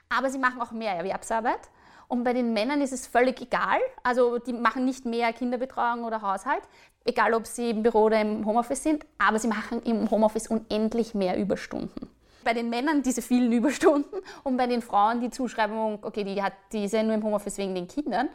Aber 0.09 0.31
sie 0.31 0.39
machen 0.39 0.61
auch 0.61 0.73
mehr 0.73 0.93
Erwerbsarbeit. 0.93 1.71
Und 2.09 2.23
bei 2.25 2.33
den 2.33 2.53
Männern 2.53 2.81
ist 2.81 2.93
es 2.93 3.07
völlig 3.07 3.41
egal. 3.41 3.79
Also 4.03 4.39
die 4.39 4.53
machen 4.53 4.85
nicht 4.85 5.05
mehr 5.05 5.33
Kinderbetreuung 5.33 6.05
oder 6.05 6.23
Haushalt, 6.23 6.63
egal 7.05 7.35
ob 7.35 7.47
sie 7.47 7.71
im 7.71 7.83
Büro 7.83 8.05
oder 8.05 8.21
im 8.21 8.45
Homeoffice 8.45 8.83
sind, 8.83 9.07
aber 9.19 9.39
sie 9.39 9.49
machen 9.49 9.83
im 9.83 10.11
Homeoffice 10.11 10.49
unendlich 10.49 11.15
mehr 11.15 11.37
Überstunden 11.37 12.16
bei 12.47 12.55
den 12.55 12.71
Männern 12.71 13.03
diese 13.03 13.21
vielen 13.21 13.53
Überstunden 13.53 14.21
und 14.45 14.57
bei 14.57 14.67
den 14.69 14.81
Frauen 14.81 15.21
die 15.21 15.31
Zuschreibung, 15.31 15.99
okay, 16.03 16.23
die, 16.25 16.41
hat, 16.41 16.53
die 16.73 16.87
nur 17.03 17.13
im 17.13 17.23
Homeoffice 17.23 17.59
wegen 17.59 17.75
den 17.75 17.89
Kindern. 17.89 18.29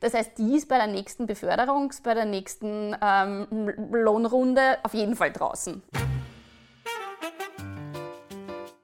Das 0.00 0.14
heißt, 0.14 0.38
die 0.38 0.56
ist 0.56 0.68
bei 0.68 0.76
der 0.78 0.86
nächsten 0.86 1.26
Beförderung, 1.26 1.92
bei 2.04 2.14
der 2.14 2.26
nächsten 2.26 2.94
ähm, 3.02 3.46
Lohnrunde 3.92 4.78
auf 4.84 4.94
jeden 4.94 5.16
Fall 5.16 5.32
draußen. 5.32 5.82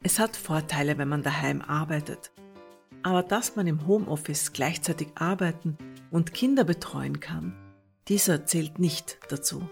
Es 0.02 0.18
hat 0.18 0.36
Vorteile, 0.36 0.98
wenn 0.98 1.08
man 1.08 1.22
daheim 1.22 1.62
arbeitet. 1.62 2.32
Aber 3.04 3.22
dass 3.22 3.54
man 3.54 3.68
im 3.68 3.86
Homeoffice 3.86 4.52
gleichzeitig 4.52 5.08
arbeiten 5.14 5.78
und 6.10 6.34
Kinder 6.34 6.64
betreuen 6.64 7.20
kann, 7.20 7.56
dieser 8.08 8.46
zählt 8.46 8.80
nicht 8.80 9.18
dazu 9.28 9.62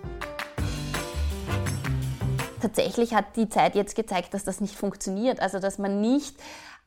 tatsächlich 2.61 3.15
hat 3.15 3.37
die 3.37 3.49
Zeit 3.49 3.75
jetzt 3.75 3.95
gezeigt, 3.95 4.35
dass 4.35 4.45
das 4.45 4.61
nicht 4.61 4.77
funktioniert. 4.77 5.41
Also 5.41 5.59
dass 5.59 5.79
man 5.79 6.01
nicht 6.01 6.37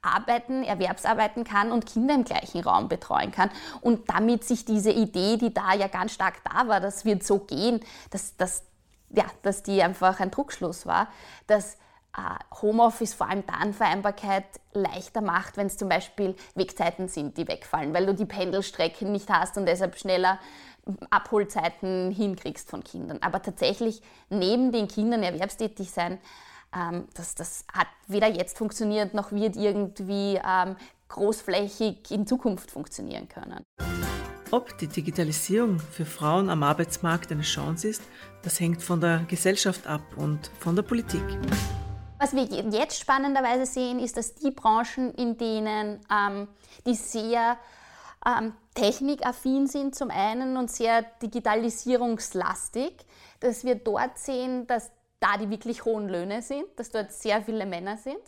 arbeiten, 0.03 0.63
Erwerbsarbeiten 0.63 1.43
kann 1.43 1.71
und 1.71 1.85
Kinder 1.85 2.13
im 2.13 2.23
gleichen 2.23 2.61
Raum 2.61 2.89
betreuen 2.89 3.31
kann. 3.31 3.49
Und 3.81 4.09
damit 4.09 4.43
sich 4.43 4.65
diese 4.65 4.91
Idee, 4.91 5.37
die 5.37 5.53
da 5.53 5.73
ja 5.73 5.87
ganz 5.87 6.13
stark 6.13 6.35
da 6.43 6.67
war, 6.67 6.79
das 6.79 7.05
wird 7.05 7.23
so 7.23 7.39
gehen, 7.39 7.79
dass, 8.11 8.35
dass, 8.37 8.63
ja, 9.09 9.25
dass 9.41 9.63
die 9.63 9.81
einfach 9.81 10.19
ein 10.19 10.29
Druckschluss 10.29 10.85
war, 10.85 11.07
dass 11.47 11.77
äh, 12.15 12.61
Homeoffice 12.61 13.13
vor 13.13 13.29
allem 13.29 13.43
dann 13.47 13.73
Vereinbarkeit 13.73 14.45
leichter 14.73 15.21
macht, 15.21 15.57
wenn 15.57 15.67
es 15.67 15.77
zum 15.77 15.89
Beispiel 15.89 16.35
Wegzeiten 16.53 17.07
sind, 17.07 17.37
die 17.37 17.47
wegfallen, 17.47 17.93
weil 17.93 18.05
du 18.05 18.13
die 18.13 18.25
Pendelstrecken 18.25 19.11
nicht 19.11 19.29
hast 19.29 19.57
und 19.57 19.65
deshalb 19.65 19.97
schneller 19.97 20.37
Abholzeiten 21.09 22.11
hinkriegst 22.11 22.69
von 22.69 22.83
Kindern. 22.83 23.19
Aber 23.21 23.41
tatsächlich 23.41 24.01
neben 24.29 24.71
den 24.71 24.87
Kindern 24.87 25.23
erwerbstätig 25.23 25.91
sein, 25.91 26.19
ähm, 26.75 27.05
das, 27.13 27.35
das 27.35 27.65
hat 27.71 27.87
weder 28.07 28.27
jetzt 28.27 28.57
funktioniert, 28.57 29.13
noch 29.13 29.31
wird 29.31 29.55
irgendwie 29.55 30.39
ähm, 30.45 30.75
großflächig 31.09 32.11
in 32.11 32.27
Zukunft 32.27 32.71
funktionieren 32.71 33.27
können. 33.29 33.63
Ob 34.51 34.77
die 34.77 34.87
Digitalisierung 34.87 35.79
für 35.79 36.05
Frauen 36.05 36.49
am 36.49 36.61
Arbeitsmarkt 36.63 37.31
eine 37.31 37.41
Chance 37.41 37.87
ist, 37.87 38.03
das 38.43 38.59
hängt 38.59 38.83
von 38.83 39.01
der 39.01 39.25
Gesellschaft 39.27 39.87
ab 39.87 40.01
und 40.17 40.51
von 40.59 40.75
der 40.75 40.83
Politik. 40.83 41.23
Was 42.19 42.33
wir 42.33 42.43
jetzt 42.43 42.99
spannenderweise 42.99 43.65
sehen, 43.65 43.99
ist, 43.99 44.15
dass 44.15 44.35
die 44.35 44.51
Branchen, 44.51 45.13
in 45.15 45.37
denen 45.37 45.99
ähm, 46.09 46.47
die 46.85 46.95
sehr 46.95 47.57
ähm, 48.25 48.53
technikaffin 48.73 49.67
sind 49.67 49.95
zum 49.95 50.09
einen 50.09 50.57
und 50.57 50.71
sehr 50.71 51.03
digitalisierungslastig, 51.21 52.93
dass 53.39 53.63
wir 53.63 53.75
dort 53.75 54.17
sehen, 54.17 54.67
dass 54.67 54.91
da 55.19 55.37
die 55.37 55.49
wirklich 55.49 55.85
hohen 55.85 56.09
Löhne 56.09 56.41
sind, 56.41 56.65
dass 56.75 56.89
dort 56.89 57.11
sehr 57.11 57.41
viele 57.41 57.65
Männer 57.65 57.97
sind. 57.97 58.19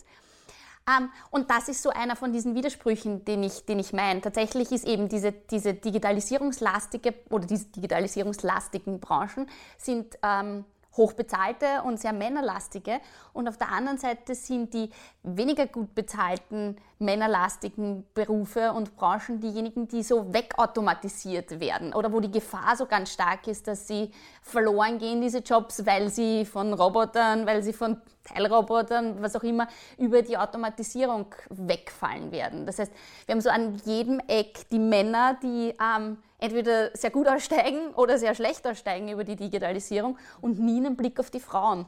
Ähm, 0.88 1.10
und 1.30 1.50
das 1.50 1.68
ist 1.68 1.82
so 1.82 1.90
einer 1.90 2.16
von 2.16 2.32
diesen 2.32 2.54
Widersprüchen, 2.54 3.24
den 3.24 3.42
ich, 3.42 3.66
den 3.66 3.78
ich 3.78 3.92
meine. 3.92 4.20
Tatsächlich 4.20 4.70
ist 4.70 4.86
eben 4.86 5.08
diese, 5.08 5.32
diese 5.32 5.74
digitalisierungslastige 5.74 7.14
oder 7.30 7.46
diese 7.46 7.66
digitalisierungslastigen 7.66 9.00
Branchen 9.00 9.48
sind 9.78 10.16
ähm, 10.22 10.64
hochbezahlte 10.96 11.82
und 11.84 12.00
sehr 12.00 12.12
männerlastige. 12.12 13.00
Und 13.32 13.48
auf 13.48 13.58
der 13.58 13.70
anderen 13.72 13.98
Seite 13.98 14.34
sind 14.34 14.72
die 14.74 14.90
weniger 15.22 15.66
gut 15.66 15.94
bezahlten 15.94 16.76
männerlastigen 16.98 18.06
Berufe 18.14 18.72
und 18.72 18.96
Branchen 18.96 19.40
diejenigen, 19.40 19.86
die 19.86 20.02
so 20.02 20.32
wegautomatisiert 20.32 21.60
werden 21.60 21.92
oder 21.92 22.12
wo 22.12 22.20
die 22.20 22.30
Gefahr 22.30 22.74
so 22.76 22.86
ganz 22.86 23.12
stark 23.12 23.46
ist, 23.48 23.68
dass 23.68 23.86
sie 23.86 24.10
verloren 24.40 24.98
gehen, 24.98 25.20
diese 25.20 25.38
Jobs, 25.38 25.84
weil 25.84 26.08
sie 26.08 26.46
von 26.46 26.72
Robotern, 26.72 27.46
weil 27.46 27.62
sie 27.62 27.74
von 27.74 28.00
Teilrobotern, 28.24 29.22
was 29.22 29.36
auch 29.36 29.42
immer, 29.42 29.68
über 29.98 30.22
die 30.22 30.38
Automatisierung 30.38 31.26
wegfallen 31.50 32.32
werden. 32.32 32.66
Das 32.66 32.78
heißt, 32.78 32.92
wir 33.26 33.34
haben 33.34 33.40
so 33.40 33.50
an 33.50 33.76
jedem 33.84 34.20
Eck 34.26 34.68
die 34.70 34.78
Männer, 34.78 35.38
die 35.42 35.74
ähm, 35.80 36.16
entweder 36.38 36.90
sehr 36.96 37.10
gut 37.10 37.28
aussteigen 37.28 37.90
oder 37.94 38.18
sehr 38.18 38.34
schlecht 38.34 38.66
aussteigen 38.66 39.08
über 39.08 39.24
die 39.24 39.36
Digitalisierung 39.36 40.18
und 40.40 40.58
nie 40.58 40.78
einen 40.78 40.96
Blick 40.96 41.20
auf 41.20 41.30
die 41.30 41.40
Frauen 41.40 41.86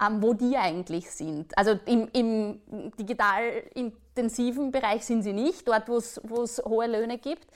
ähm, 0.00 0.22
wo 0.22 0.34
die 0.34 0.56
eigentlich 0.56 1.10
sind. 1.10 1.56
Also 1.56 1.78
im, 1.86 2.08
im 2.12 2.60
digital 2.98 3.62
intensiven 3.74 4.70
Bereich 4.70 5.04
sind 5.04 5.22
sie 5.22 5.32
nicht, 5.32 5.66
dort 5.66 5.88
wo 5.88 5.96
es 6.42 6.62
hohe 6.64 6.86
Löhne 6.86 7.18
gibt. 7.18 7.46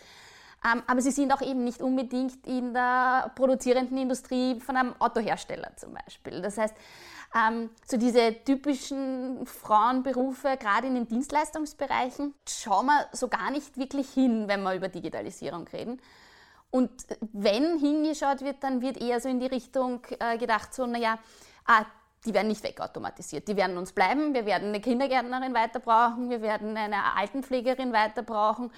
Ähm, 0.62 0.82
aber 0.86 1.00
sie 1.00 1.10
sind 1.10 1.32
auch 1.32 1.40
eben 1.40 1.64
nicht 1.64 1.80
unbedingt 1.80 2.46
in 2.46 2.74
der 2.74 3.32
produzierenden 3.34 3.96
Industrie 3.96 4.60
von 4.60 4.76
einem 4.76 4.94
Autohersteller 4.98 5.74
zum 5.76 5.94
Beispiel. 5.94 6.42
Das 6.42 6.58
heißt, 6.58 6.74
ähm, 7.34 7.70
so 7.86 7.96
diese 7.96 8.34
typischen 8.44 9.46
Frauenberufe, 9.46 10.56
gerade 10.58 10.88
in 10.88 10.96
den 10.96 11.06
Dienstleistungsbereichen, 11.06 12.34
schauen 12.46 12.86
wir 12.86 13.06
so 13.12 13.28
gar 13.28 13.50
nicht 13.50 13.78
wirklich 13.78 14.10
hin, 14.10 14.48
wenn 14.48 14.62
wir 14.62 14.74
über 14.74 14.88
Digitalisierung 14.88 15.66
reden. 15.68 16.00
Und 16.70 16.90
wenn 17.32 17.78
hingeschaut 17.78 18.42
wird, 18.42 18.62
dann 18.62 18.80
wird 18.80 19.00
eher 19.00 19.20
so 19.20 19.28
in 19.28 19.40
die 19.40 19.46
Richtung 19.46 20.02
äh, 20.18 20.36
gedacht, 20.38 20.74
so, 20.74 20.86
naja, 20.86 21.18
ah, 21.66 21.84
die 22.26 22.34
werden 22.34 22.48
nicht 22.48 22.62
wegautomatisiert. 22.62 23.48
Die 23.48 23.56
werden 23.56 23.78
uns 23.78 23.92
bleiben. 23.92 24.34
Wir 24.34 24.44
werden 24.44 24.68
eine 24.68 24.80
Kindergärtnerin 24.80 25.54
weiter 25.54 25.80
brauchen. 25.80 26.28
Wir 26.28 26.42
werden 26.42 26.76
eine 26.76 27.16
Altenpflegerin 27.16 27.92
weiter 27.92 28.22
brauchen. 28.22 28.70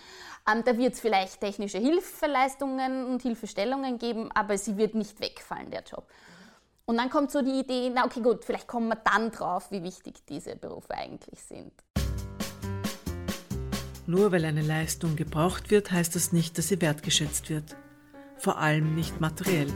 Ähm, 0.51 0.63
da 0.65 0.77
wird 0.77 0.95
es 0.95 1.01
vielleicht 1.01 1.41
technische 1.41 1.79
Hilfeleistungen 1.79 3.07
und 3.07 3.23
Hilfestellungen 3.23 3.99
geben, 3.99 4.31
aber 4.33 4.57
sie 4.57 4.77
wird 4.77 4.95
nicht 4.95 5.21
wegfallen, 5.21 5.71
der 5.71 5.83
Job. 5.83 6.07
Und 6.85 6.97
dann 6.99 7.11
kommt 7.11 7.31
so 7.31 7.43
die 7.43 7.61
Idee, 7.61 7.91
na 7.95 8.05
okay, 8.05 8.21
gut, 8.21 8.45
vielleicht 8.45 8.67
kommen 8.67 8.89
wir 8.89 8.97
dann 8.97 9.31
drauf, 9.31 9.71
wie 9.71 9.83
wichtig 9.83 10.25
diese 10.29 10.57
Berufe 10.57 10.95
eigentlich 10.95 11.43
sind. 11.43 11.73
Nur 14.07 14.33
weil 14.33 14.45
eine 14.45 14.63
Leistung 14.63 15.15
gebraucht 15.15 15.71
wird, 15.71 15.91
heißt 15.91 16.17
das 16.17 16.33
nicht, 16.33 16.59
dass 16.59 16.69
sie 16.69 16.81
wertgeschätzt 16.81 17.51
wird. 17.51 17.77
Vor 18.37 18.59
allem 18.59 18.97
nicht 18.97 19.21
materiell. 19.21 19.73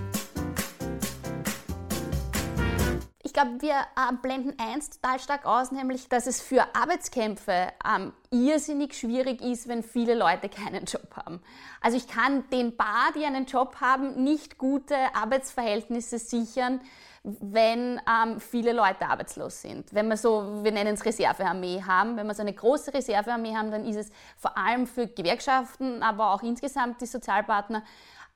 Glaube, 3.36 3.60
wir 3.60 3.74
äh, 3.74 4.14
blenden 4.22 4.54
eins 4.58 4.88
total 4.88 5.20
stark 5.20 5.44
aus, 5.44 5.70
nämlich, 5.70 6.08
dass 6.08 6.26
es 6.26 6.40
für 6.40 6.74
Arbeitskämpfe 6.74 7.68
ähm, 7.86 8.12
irrsinnig 8.30 8.94
schwierig 8.94 9.42
ist, 9.42 9.68
wenn 9.68 9.82
viele 9.82 10.14
Leute 10.14 10.48
keinen 10.48 10.86
Job 10.86 11.14
haben. 11.14 11.42
Also 11.82 11.98
ich 11.98 12.08
kann 12.08 12.48
den 12.48 12.78
Paar, 12.78 13.12
die 13.14 13.26
einen 13.26 13.44
Job 13.44 13.76
haben, 13.78 14.24
nicht 14.24 14.56
gute 14.56 14.96
Arbeitsverhältnisse 15.14 16.18
sichern, 16.18 16.80
wenn 17.24 18.00
ähm, 18.08 18.40
viele 18.40 18.72
Leute 18.72 19.06
arbeitslos 19.06 19.60
sind. 19.60 19.92
Wenn 19.92 20.08
wir 20.08 20.16
so, 20.16 20.64
wir 20.64 20.72
nennen 20.72 20.94
es 20.94 21.04
Reservearmee 21.04 21.82
haben, 21.86 22.16
wenn 22.16 22.26
wir 22.26 22.34
so 22.34 22.42
eine 22.42 22.54
große 22.54 22.94
Reservearmee 22.94 23.54
haben, 23.54 23.70
dann 23.70 23.84
ist 23.84 23.96
es 23.96 24.10
vor 24.38 24.56
allem 24.56 24.86
für 24.86 25.08
Gewerkschaften, 25.08 26.02
aber 26.02 26.32
auch 26.32 26.42
insgesamt 26.42 27.02
die 27.02 27.06
Sozialpartner 27.06 27.82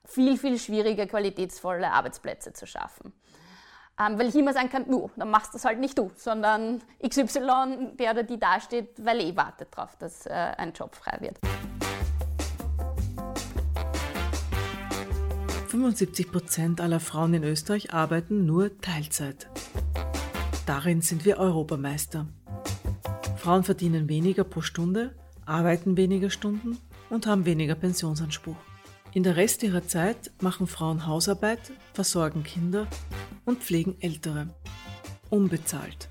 viel, 0.05 0.37
viel 0.37 0.59
schwieriger, 0.59 1.07
qualitätsvolle 1.07 1.91
Arbeitsplätze 1.91 2.53
zu 2.53 2.67
schaffen. 2.67 3.15
Ähm, 4.01 4.19
weil 4.19 4.29
ich 4.29 4.35
immer 4.35 4.55
sagen 4.55 4.71
kann, 4.71 4.85
nu, 4.89 5.11
dann 5.17 5.31
machst 5.31 5.53
das 5.53 5.67
halt 5.67 5.79
nicht 5.79 5.99
du, 5.99 6.11
sondern 6.17 6.81
XY, 7.07 7.97
der 7.99 8.13
oder 8.13 8.23
die 8.23 8.39
dasteht, 8.39 8.89
weil 8.97 9.21
eh 9.21 9.37
wartet 9.37 9.69
darauf, 9.73 9.95
dass 9.97 10.25
äh, 10.25 10.31
ein 10.31 10.73
Job 10.73 10.95
frei 10.95 11.19
wird. 11.21 11.39
75 15.67 16.33
Prozent 16.33 16.81
aller 16.81 16.99
Frauen 16.99 17.35
in 17.35 17.45
Österreich 17.45 17.93
arbeiten 17.93 18.47
nur 18.47 18.81
Teilzeit. 18.81 19.49
Darin 20.65 21.03
sind 21.03 21.27
wir 21.27 21.39
Europameister. 21.39 22.27
Frauen 23.37 23.65
verdienen 23.65 24.09
weniger 24.09 24.45
pro 24.45 24.63
Stunde, 24.63 25.15
arbeiten 25.45 25.99
weniger 25.99 26.31
Stunden 26.31 26.79
und 27.11 27.27
haben 27.27 27.45
weniger 27.45 27.75
Pensionsanspruch. 27.75 28.57
In 29.13 29.25
der 29.25 29.37
Rest 29.37 29.63
ihrer 29.63 29.87
Zeit 29.87 30.31
machen 30.41 30.67
Frauen 30.67 31.07
Hausarbeit, 31.07 31.61
versorgen 31.93 32.45
Kinder 32.45 32.87
und 33.51 33.65
pflegen 33.65 33.97
Ältere. 34.01 34.47
Unbezahlt. 35.29 36.09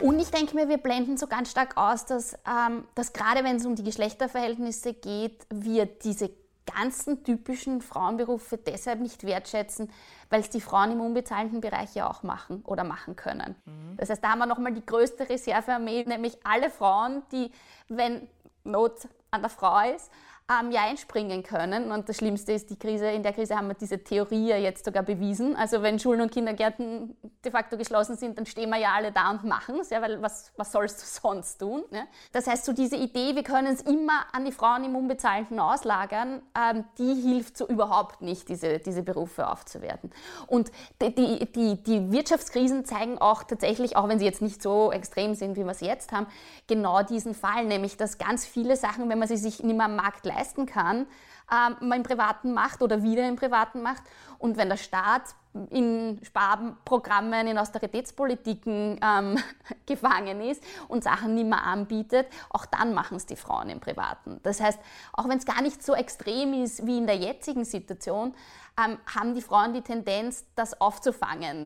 Und 0.00 0.18
ich 0.18 0.32
denke 0.32 0.56
mir, 0.56 0.68
wir 0.68 0.78
blenden 0.78 1.16
so 1.16 1.28
ganz 1.28 1.52
stark 1.52 1.76
aus, 1.76 2.04
dass, 2.04 2.34
ähm, 2.34 2.84
dass 2.96 3.12
gerade 3.12 3.44
wenn 3.44 3.56
es 3.56 3.66
um 3.66 3.76
die 3.76 3.84
Geschlechterverhältnisse 3.84 4.94
geht, 4.94 5.46
wir 5.50 5.86
diese 5.86 6.30
ganzen 6.74 7.22
typischen 7.22 7.80
Frauenberufe 7.80 8.56
deshalb 8.56 8.98
nicht 8.98 9.22
wertschätzen, 9.22 9.88
weil 10.30 10.40
es 10.40 10.50
die 10.50 10.60
Frauen 10.60 10.90
im 10.90 11.00
unbezahlten 11.00 11.60
Bereich 11.60 11.94
ja 11.94 12.10
auch 12.10 12.24
machen 12.24 12.62
oder 12.64 12.82
machen 12.82 13.14
können. 13.14 13.54
Mhm. 13.66 13.96
Das 13.98 14.10
heißt, 14.10 14.24
da 14.24 14.30
haben 14.30 14.40
wir 14.40 14.46
nochmal 14.46 14.72
die 14.72 14.84
größte 14.84 15.28
Reservearmee, 15.28 16.04
nämlich 16.08 16.38
alle 16.42 16.70
Frauen, 16.70 17.22
die, 17.30 17.52
wenn 17.88 18.26
Not 18.64 19.06
an 19.30 19.42
der 19.42 19.50
Frau 19.50 19.94
ist, 19.94 20.10
ähm, 20.50 20.72
ja 20.72 20.82
einspringen 20.82 21.42
können. 21.42 21.92
Und 21.92 22.08
das 22.08 22.16
Schlimmste 22.16 22.52
ist, 22.52 22.70
die 22.70 22.78
Krise, 22.78 23.06
in 23.10 23.22
der 23.22 23.32
Krise 23.32 23.56
haben 23.56 23.68
wir 23.68 23.74
diese 23.74 24.02
Theorie 24.02 24.48
ja 24.48 24.56
jetzt 24.56 24.84
sogar 24.84 25.02
bewiesen. 25.02 25.54
Also 25.54 25.82
wenn 25.82 25.98
Schulen 25.98 26.20
und 26.20 26.32
Kindergärten 26.32 27.16
de 27.44 27.52
facto 27.52 27.76
geschlossen 27.76 28.16
sind, 28.16 28.36
dann 28.36 28.46
stehen 28.46 28.70
wir 28.70 28.78
ja 28.78 28.92
alle 28.94 29.12
da 29.12 29.30
und 29.30 29.44
machen 29.44 29.78
es, 29.80 29.90
ja, 29.90 30.02
weil 30.02 30.20
was, 30.20 30.52
was 30.56 30.72
sollst 30.72 31.00
du 31.00 31.06
sonst 31.28 31.58
tun? 31.58 31.84
Ja? 31.90 32.02
Das 32.32 32.46
heißt, 32.46 32.64
so 32.64 32.72
diese 32.72 32.96
Idee, 32.96 33.36
wir 33.36 33.44
können 33.44 33.72
es 33.72 33.82
immer 33.82 34.24
an 34.32 34.44
die 34.44 34.52
Frauen 34.52 34.84
im 34.84 34.96
Unbezahlten 34.96 35.60
auslagern, 35.60 36.42
ähm, 36.58 36.84
die 36.98 37.14
hilft 37.14 37.56
so 37.56 37.68
überhaupt 37.68 38.20
nicht, 38.20 38.48
diese, 38.48 38.78
diese 38.78 39.02
Berufe 39.02 39.48
aufzuwerten. 39.48 40.10
Und 40.48 40.72
die, 41.00 41.14
die, 41.14 41.52
die, 41.52 41.82
die 41.82 42.12
Wirtschaftskrisen 42.12 42.84
zeigen 42.84 43.18
auch 43.18 43.44
tatsächlich, 43.44 43.96
auch 43.96 44.08
wenn 44.08 44.18
sie 44.18 44.24
jetzt 44.24 44.42
nicht 44.42 44.62
so 44.62 44.90
extrem 44.90 45.34
sind, 45.34 45.56
wie 45.56 45.64
wir 45.64 45.74
sie 45.74 45.86
jetzt 45.86 46.10
haben, 46.12 46.26
genau 46.66 47.02
diesen 47.02 47.34
Fall, 47.34 47.66
nämlich 47.66 47.96
dass 47.96 48.18
ganz 48.18 48.44
viele 48.44 48.76
Sachen, 48.76 49.08
wenn 49.08 49.18
man 49.18 49.28
sie 49.28 49.36
sich 49.36 49.62
nicht 49.62 49.76
mehr 49.76 49.86
am 49.86 49.96
Markt 49.96 50.26
leistet, 50.26 50.39
leisten 50.40 50.66
kann, 50.66 51.06
ähm, 51.50 51.76
man 51.80 51.98
im 51.98 52.02
Privaten 52.02 52.52
macht 52.52 52.82
oder 52.82 53.02
wieder 53.02 53.28
im 53.28 53.36
Privaten 53.36 53.82
macht. 53.82 54.02
Und 54.38 54.56
wenn 54.56 54.68
der 54.68 54.76
Staat 54.76 55.22
in 55.70 56.20
Sparprogrammen, 56.22 57.48
in 57.48 57.58
Austeritätspolitiken 57.58 59.00
ähm, 59.02 59.36
gefangen 59.86 60.40
ist 60.40 60.62
und 60.88 61.02
Sachen 61.02 61.34
nicht 61.34 61.48
mehr 61.48 61.64
anbietet, 61.64 62.26
auch 62.50 62.66
dann 62.66 62.94
machen 62.94 63.16
es 63.16 63.26
die 63.26 63.36
Frauen 63.36 63.68
im 63.68 63.80
Privaten. 63.80 64.38
Das 64.42 64.60
heißt, 64.60 64.78
auch 65.12 65.28
wenn 65.28 65.38
es 65.38 65.44
gar 65.44 65.60
nicht 65.60 65.82
so 65.82 65.94
extrem 65.94 66.54
ist 66.54 66.86
wie 66.86 66.98
in 66.98 67.06
der 67.06 67.16
jetzigen 67.16 67.64
Situation, 67.64 68.34
ähm, 68.78 68.98
haben 69.12 69.34
die 69.34 69.42
Frauen 69.42 69.74
die 69.74 69.82
Tendenz, 69.82 70.44
das 70.54 70.80
aufzufangen. 70.80 71.64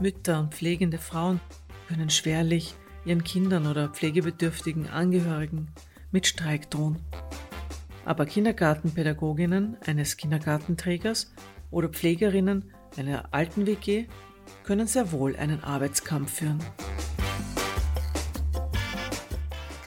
Mütter 0.00 0.40
und 0.40 0.54
pflegende 0.54 0.98
Frauen 0.98 1.40
können 1.88 2.10
schwerlich 2.10 2.74
ihren 3.06 3.24
Kindern 3.24 3.66
oder 3.66 3.88
pflegebedürftigen 3.88 4.90
Angehörigen 4.90 5.72
mit 6.14 6.28
Streik 6.28 6.70
drohen. 6.70 7.04
Aber 8.04 8.24
Kindergartenpädagoginnen 8.24 9.76
eines 9.84 10.16
Kindergartenträgers 10.16 11.32
oder 11.72 11.88
Pflegerinnen 11.88 12.72
einer 12.96 13.24
alten 13.32 13.66
WG 13.66 14.06
können 14.62 14.86
sehr 14.86 15.10
wohl 15.10 15.34
einen 15.34 15.64
Arbeitskampf 15.64 16.34
führen. 16.34 16.60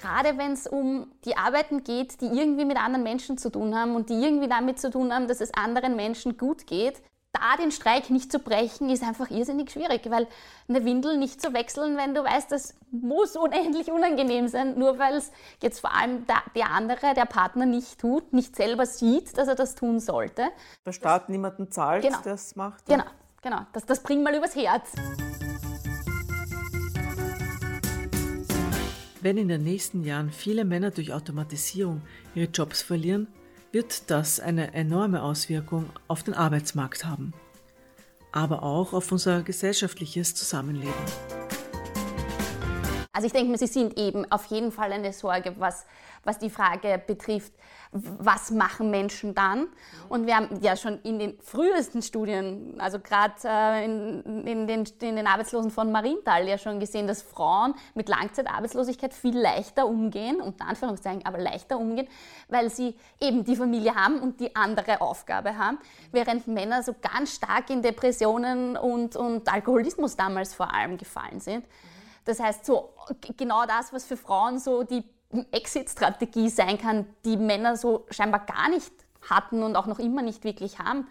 Gerade 0.01 0.37
wenn 0.37 0.51
es 0.51 0.67
um 0.67 1.07
die 1.23 1.37
Arbeiten 1.37 1.85
geht, 1.85 2.19
die 2.19 2.25
irgendwie 2.25 2.65
mit 2.65 2.75
anderen 2.75 3.03
Menschen 3.03 3.37
zu 3.37 3.49
tun 3.49 3.73
haben 3.73 3.95
und 3.95 4.09
die 4.09 4.15
irgendwie 4.15 4.49
damit 4.49 4.79
zu 4.79 4.91
tun 4.91 5.13
haben, 5.13 5.29
dass 5.29 5.39
es 5.39 5.53
anderen 5.53 5.95
Menschen 5.95 6.35
gut 6.35 6.67
geht, 6.67 7.01
da 7.39 7.57
den 7.61 7.71
Streik 7.71 8.09
nicht 8.09 8.31
zu 8.31 8.39
brechen, 8.39 8.89
ist 8.89 9.03
einfach 9.03 9.29
irrsinnig 9.29 9.71
schwierig, 9.71 10.01
weil 10.09 10.27
eine 10.67 10.83
Windel 10.85 11.17
nicht 11.17 11.41
zu 11.41 11.53
wechseln, 11.53 11.97
wenn 11.97 12.13
du 12.13 12.23
weißt, 12.23 12.51
das 12.51 12.75
muss 12.91 13.35
unendlich 13.35 13.91
unangenehm 13.91 14.47
sein, 14.47 14.77
nur 14.77 14.99
weil 14.99 15.15
es 15.15 15.31
jetzt 15.61 15.79
vor 15.79 15.93
allem 15.93 16.25
der, 16.25 16.41
der, 16.55 16.71
andere, 16.71 17.13
der 17.13 17.25
Partner 17.25 17.65
nicht 17.65 17.99
tut, 17.99 18.33
nicht 18.33 18.55
selber 18.55 18.85
sieht, 18.85 19.37
dass 19.37 19.47
er 19.47 19.55
das 19.55 19.75
tun 19.75 19.99
sollte. 19.99 20.47
Der 20.85 20.91
Staat 20.91 21.23
das, 21.23 21.29
niemanden 21.29 21.71
zahlt, 21.71 22.03
genau, 22.03 22.21
der 22.21 22.33
es 22.33 22.55
macht. 22.55 22.87
Ja. 22.89 22.97
Genau, 22.97 23.09
genau. 23.41 23.61
Das, 23.73 23.85
das 23.85 24.01
bringt 24.01 24.23
mal 24.23 24.35
übers 24.35 24.55
Herz. 24.55 24.91
Wenn 29.21 29.37
in 29.37 29.47
den 29.47 29.63
nächsten 29.63 30.03
Jahren 30.03 30.31
viele 30.31 30.63
Männer 30.63 30.91
durch 30.91 31.11
Automatisierung 31.13 32.01
ihre 32.35 32.49
Jobs 32.49 32.81
verlieren, 32.81 33.27
wird 33.77 34.09
das 34.09 34.39
eine 34.39 34.73
enorme 34.73 35.21
Auswirkung 35.21 35.91
auf 36.07 36.23
den 36.23 36.33
Arbeitsmarkt 36.33 37.05
haben, 37.05 37.31
aber 38.31 38.63
auch 38.63 38.91
auf 38.91 39.11
unser 39.11 39.43
gesellschaftliches 39.43 40.33
Zusammenleben. 40.33 40.95
Also 43.17 43.25
ich 43.25 43.33
denke 43.33 43.49
mir, 43.49 43.57
sie 43.57 43.65
sind 43.65 43.97
eben 43.97 44.31
auf 44.31 44.45
jeden 44.45 44.71
Fall 44.71 44.91
eine 44.91 45.11
Sorge, 45.11 45.55
was, 45.57 45.87
was 46.23 46.37
die 46.37 46.51
Frage 46.51 47.01
betrifft, 47.07 47.51
was 47.91 48.51
machen 48.51 48.91
Menschen 48.91 49.33
dann? 49.33 49.69
Und 50.07 50.27
wir 50.27 50.35
haben 50.35 50.59
ja 50.61 50.75
schon 50.75 50.99
in 51.01 51.17
den 51.17 51.39
frühesten 51.39 52.03
Studien, 52.03 52.75
also 52.77 52.99
gerade 52.99 53.33
äh, 53.43 53.85
in, 53.85 54.45
in, 54.45 54.67
den, 54.67 54.83
in 54.99 55.15
den 55.15 55.25
Arbeitslosen 55.25 55.71
von 55.71 55.91
Marienthal 55.91 56.47
ja 56.47 56.59
schon 56.59 56.79
gesehen, 56.79 57.07
dass 57.07 57.23
Frauen 57.23 57.73
mit 57.95 58.07
Langzeitarbeitslosigkeit 58.07 59.15
viel 59.15 59.35
leichter 59.35 59.87
umgehen, 59.87 60.39
unter 60.39 60.67
Anführungszeichen, 60.67 61.25
aber 61.25 61.39
leichter 61.39 61.79
umgehen, 61.79 62.07
weil 62.49 62.69
sie 62.69 62.93
eben 63.19 63.43
die 63.43 63.55
Familie 63.55 63.95
haben 63.95 64.19
und 64.19 64.39
die 64.39 64.55
andere 64.55 65.01
Aufgabe 65.01 65.57
haben, 65.57 65.79
während 66.11 66.45
Männer 66.45 66.83
so 66.83 66.93
ganz 67.01 67.33
stark 67.33 67.71
in 67.71 67.81
Depressionen 67.81 68.77
und, 68.77 69.15
und 69.15 69.51
Alkoholismus 69.51 70.15
damals 70.15 70.53
vor 70.53 70.71
allem 70.71 70.99
gefallen 70.99 71.39
sind. 71.39 71.65
Das 72.27 72.41
heißt, 72.41 72.65
so 72.65 72.89
genau 73.37 73.65
das, 73.65 73.93
was 73.93 74.03
für 74.03 74.17
Frauen 74.17 74.59
so 74.59 74.83
die 74.83 75.03
Exit-Strategie 75.51 76.49
sein 76.49 76.77
kann, 76.77 77.05
die 77.23 77.37
Männer 77.37 77.77
so 77.77 78.05
scheinbar 78.09 78.45
gar 78.45 78.69
nicht 78.69 78.91
hatten 79.29 79.63
und 79.63 79.77
auch 79.77 79.87
noch 79.87 79.99
immer 79.99 80.21
nicht 80.21 80.43
wirklich 80.43 80.77
haben. 80.77 81.07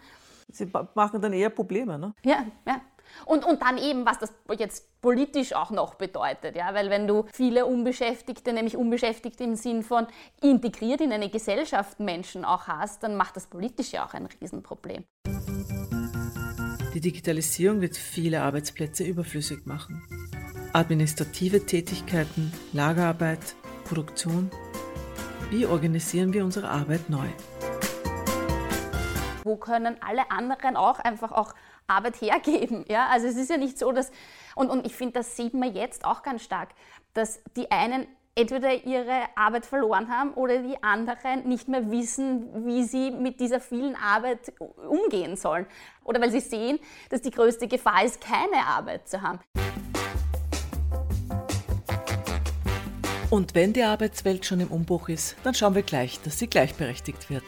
Sie 0.49 0.71
machen 0.93 1.19
dann 1.19 1.33
eher 1.33 1.49
Probleme, 1.49 1.97
ne? 1.97 2.13
Ja, 2.23 2.45
ja. 2.67 2.81
Und, 3.25 3.45
und 3.45 3.61
dann 3.63 3.77
eben, 3.79 4.05
was 4.05 4.19
das 4.19 4.31
jetzt 4.57 5.01
politisch 5.01 5.53
auch 5.53 5.71
noch 5.71 5.95
bedeutet, 5.95 6.55
ja, 6.55 6.73
weil 6.73 6.89
wenn 6.91 7.07
du 7.07 7.25
viele 7.33 7.65
Unbeschäftigte, 7.65 8.53
nämlich 8.53 8.77
Unbeschäftigte 8.77 9.43
im 9.43 9.55
Sinn 9.55 9.81
von 9.81 10.05
integriert 10.41 11.01
in 11.01 11.11
eine 11.11 11.29
Gesellschaft 11.29 11.99
Menschen 11.99 12.45
auch 12.45 12.67
hast, 12.67 13.03
dann 13.03 13.15
macht 13.15 13.35
das 13.35 13.47
politisch 13.47 13.93
ja 13.93 14.05
auch 14.05 14.13
ein 14.13 14.27
Riesenproblem. 14.39 15.03
Die 16.93 17.01
Digitalisierung 17.01 17.81
wird 17.81 17.95
viele 17.95 18.41
Arbeitsplätze 18.41 19.03
überflüssig 19.03 19.65
machen. 19.65 20.26
Administrative 20.77 21.65
Tätigkeiten, 21.65 22.53
Lagerarbeit, 22.71 23.39
Produktion? 23.85 24.51
Wie 25.49 25.65
organisieren 25.65 26.33
wir 26.33 26.45
unsere 26.45 26.69
Arbeit 26.69 27.09
neu? 27.09 27.25
Wo 29.43 29.55
können 29.55 29.97
alle 30.01 30.29
anderen 30.29 30.75
auch 30.75 30.99
einfach 30.99 31.31
auch 31.31 31.55
Arbeit 31.87 32.21
hergeben? 32.21 32.85
Ja, 32.87 33.07
also 33.07 33.25
es 33.25 33.37
ist 33.37 33.49
ja 33.49 33.57
nicht 33.57 33.79
so, 33.79 33.91
dass, 33.91 34.11
und, 34.53 34.69
und 34.69 34.85
ich 34.85 34.95
finde, 34.95 35.13
das 35.13 35.35
sieht 35.35 35.55
man 35.55 35.73
jetzt 35.73 36.05
auch 36.05 36.21
ganz 36.21 36.43
stark, 36.43 36.69
dass 37.15 37.41
die 37.55 37.71
einen 37.71 38.05
entweder 38.35 38.85
ihre 38.85 39.23
Arbeit 39.35 39.65
verloren 39.65 40.09
haben 40.09 40.35
oder 40.35 40.59
die 40.59 40.83
anderen 40.83 41.47
nicht 41.47 41.67
mehr 41.67 41.89
wissen, 41.89 42.67
wie 42.67 42.83
sie 42.83 43.09
mit 43.09 43.39
dieser 43.39 43.59
vielen 43.59 43.95
Arbeit 43.95 44.53
umgehen 44.87 45.37
sollen. 45.37 45.65
Oder 46.03 46.21
weil 46.21 46.29
sie 46.29 46.39
sehen, 46.39 46.77
dass 47.09 47.23
die 47.23 47.31
größte 47.31 47.67
Gefahr 47.67 48.05
ist, 48.05 48.21
keine 48.21 48.63
Arbeit 48.63 49.09
zu 49.09 49.23
haben. 49.23 49.39
Und 53.29 53.55
wenn 53.55 53.73
die 53.73 53.83
Arbeitswelt 53.83 54.45
schon 54.45 54.61
im 54.61 54.69
Umbruch 54.69 55.09
ist, 55.09 55.35
dann 55.43 55.53
schauen 55.53 55.75
wir 55.75 55.81
gleich, 55.81 56.19
dass 56.23 56.39
sie 56.39 56.47
gleichberechtigt 56.47 57.29
wird. 57.29 57.43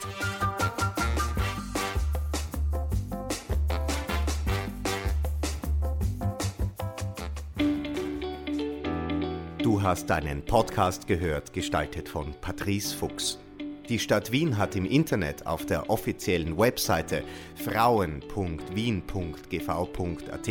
Du 9.63 9.81
hast 9.81 10.12
einen 10.12 10.43
Podcast 10.43 11.07
gehört, 11.07 11.53
gestaltet 11.53 12.09
von 12.09 12.33
Patrice 12.41 12.93
Fuchs. 12.93 13.39
Die 13.89 13.98
Stadt 13.98 14.31
Wien 14.31 14.60
hat 14.60 14.75
im 14.75 14.86
Internet 14.86 15.48
auf 15.48 15.65
der 15.65 15.89
offiziellen 15.89 16.60
Webseite 16.60 17.24
frauen.wien.gv.at 17.55 20.50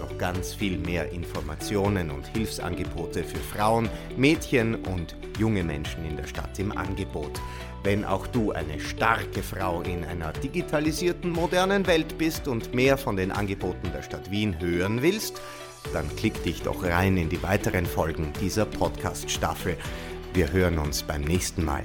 noch 0.00 0.18
ganz 0.18 0.54
viel 0.54 0.76
mehr 0.76 1.12
Informationen 1.12 2.10
und 2.10 2.26
Hilfsangebote 2.26 3.22
für 3.22 3.38
Frauen, 3.38 3.88
Mädchen 4.16 4.74
und 4.74 5.14
junge 5.38 5.62
Menschen 5.62 6.04
in 6.04 6.16
der 6.16 6.26
Stadt 6.26 6.58
im 6.58 6.76
Angebot. 6.76 7.40
Wenn 7.84 8.04
auch 8.04 8.26
du 8.26 8.50
eine 8.50 8.80
starke 8.80 9.44
Frau 9.44 9.82
in 9.82 10.04
einer 10.04 10.32
digitalisierten, 10.32 11.30
modernen 11.30 11.86
Welt 11.86 12.18
bist 12.18 12.48
und 12.48 12.74
mehr 12.74 12.98
von 12.98 13.14
den 13.14 13.30
Angeboten 13.30 13.92
der 13.94 14.02
Stadt 14.02 14.32
Wien 14.32 14.58
hören 14.58 15.00
willst, 15.00 15.40
dann 15.92 16.08
klick 16.16 16.42
dich 16.42 16.62
doch 16.62 16.82
rein 16.82 17.16
in 17.16 17.28
die 17.28 17.44
weiteren 17.44 17.86
Folgen 17.86 18.32
dieser 18.40 18.66
Podcast-Staffel. 18.66 19.76
Wir 20.34 20.52
hören 20.52 20.78
uns 20.78 21.04
beim 21.04 21.22
nächsten 21.22 21.64
Mal. 21.64 21.84